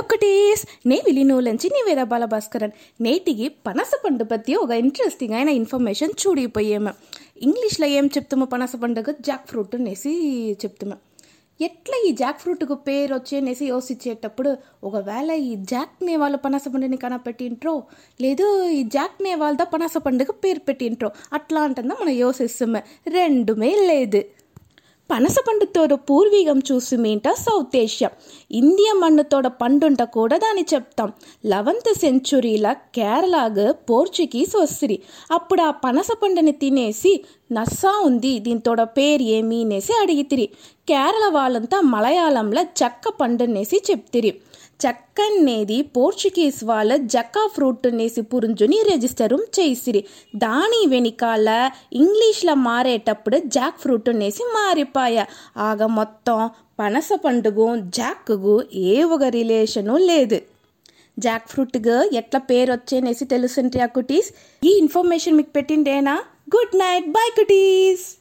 Hello 0.00 0.08
cuties 0.10 0.88
నే 0.88 1.02
విలీనూలంచి 1.06 1.70
నీ 1.72 1.80
బాల 1.88 2.04
బాలభాస్కరన్. 2.04 2.70
నేటికి 3.00 3.48
పనస 3.48 3.90
పండు 4.04 4.24
బట్టి 4.24 4.54
ఒక 4.54 4.70
ఇంట్రెస్టింగ్ 4.70 5.34
అయిన 5.34 5.48
ఇన్ఫర్మేషన్ 5.48 6.10
చూడిపోయాము. 6.22 6.92
ఇంగ్లీష్లో 7.42 7.86
ఏం 7.86 8.06
చెప్తాము 8.06 8.44
పనస 8.44 8.72
పండుగ 8.82 9.04
జాక్ 9.10 9.48
ఫ్రూట్ 9.48 9.74
అనేసి 9.74 10.12
చెప్తాము. 10.52 10.96
ఎట్లా 11.60 12.02
ఈ 12.08 12.12
జాక్ 12.12 12.40
ఫ్రూట్కు 12.40 12.74
పేరు 12.74 13.14
వచ్చేనేసి 13.14 13.70
అనేసి 13.70 14.56
ఒకవేళ 14.84 15.30
ఈ 15.32 15.54
జాక్ 15.54 16.04
నే 16.04 16.16
వాళ్ళు 16.16 16.38
పనస 16.38 16.62
పండుని 16.74 16.96
కనపెట్టింట్రో 16.96 17.82
లేదు 18.20 18.68
ఈ 18.68 18.82
జాక్ 18.82 19.22
నే 19.22 19.34
వాళ్ళతో 19.34 19.64
పనస 19.64 19.96
పండుగ 19.96 20.30
పేరు 20.44 20.58
పెట్టింట్రో 20.58 21.10
అట్లా 21.32 21.60
అంటుందా 21.60 21.96
మనం 22.00 22.14
యోసిస్తామే. 22.24 22.82
రెండుమే 23.08 23.74
లేదు. 23.76 24.22
పనస 25.10 25.36
పండుతోడ 25.48 25.92
పూర్వీకం 26.08 26.58
చూసుమేంట 26.68 27.28
సౌత్ 27.44 27.76
ఏషియా 27.76 28.08
ఇండియా 28.50 28.92
మన్నుతోడ 28.94 29.46
పండుంట 29.62 30.02
కూడా 30.16 30.36
దాన్ని 30.38 30.64
చెప్తాం. 30.74 31.08
లెవెంత్ 31.46 31.90
సెంచురీల 32.00 32.66
కేరళకు 32.72 33.66
పోర్చుగీస్ 33.88 34.54
వస్తుంది 34.56 34.96
అప్పుడు 35.30 35.62
ఆ 35.62 35.70
పనస 35.84 36.10
పండుని 36.22 36.52
తినేసి 36.52 37.12
నస్సా 37.52 37.92
ఉంది 38.08 38.32
దీంతోడ 38.38 38.80
పేరు 38.96 39.22
ఏమీ 39.38 39.58
అనేసి 39.64 39.92
అడిగితిరి. 40.02 40.46
కేరళ 40.89 41.29
వాళ్ళంతా 41.29 41.81
మలయాళంలో 41.81 42.61
చెక్క 42.61 43.09
పండునేసి 43.09 43.83
చెప్తిరి 43.91 44.41
చెక్క 44.83 45.21
అనేది 45.21 45.81
పోర్చుగీస్ 45.81 46.63
వాళ్ళ 46.63 46.95
జక్కా 46.95 47.47
ఫ్రూట్ 47.47 47.87
అనేసి 47.87 48.21
పురుంజుని 48.21 48.83
రిజిస్టర్ 48.83 49.33
చేసిరి 49.59 50.05
దాని 50.35 50.85
వెనకాల 50.87 51.69
ఇంగ్లీష్లో 51.93 52.53
మారేటప్పుడు 52.53 53.37
జాక్ 53.37 53.79
ఫ్రూట్ 53.79 54.09
అనేసి 54.09 54.43
మారిపోయా 54.55 55.25
ఆగ 55.57 55.85
మొత్తం 55.85 56.49
పనస 56.79 57.09
పండుగ 57.25 57.75
జాక్కు 57.75 58.63
ఏ 58.73 59.03
ఒక 59.03 59.23
రిలేషను 59.23 59.97
లేదు 59.97 60.41
జాక్ 61.19 61.47
ఫ్రూట్గా 61.47 62.03
ఎట్లా 62.03 62.39
పేరు 62.39 62.71
వచ్చేనేసి 62.71 63.25
తెలుసుంటే 63.25 63.87
కుటీస్ 63.87 64.33
ఈ 64.63 64.69
ఇన్ఫర్మేషన్ 64.69 65.37
మీకు 65.37 65.49
పెట్టిండేనా 65.49 66.23
గుడ్ 66.55 66.75
నైట్ 66.75 67.07
బై 67.07 67.29
కుటీస్ 67.35 68.18